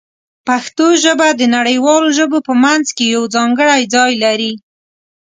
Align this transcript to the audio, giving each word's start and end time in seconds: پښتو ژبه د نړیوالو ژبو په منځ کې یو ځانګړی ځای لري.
پښتو 0.47 0.85
ژبه 1.03 1.27
د 1.35 1.41
نړیوالو 1.55 2.07
ژبو 2.17 2.37
په 2.47 2.53
منځ 2.63 2.85
کې 2.95 3.05
یو 3.15 3.23
ځانګړی 3.35 3.81
ځای 3.95 4.11
لري. 4.23 4.53